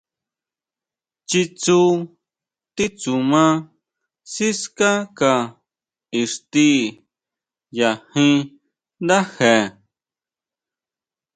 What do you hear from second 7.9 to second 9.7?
jín ndáje.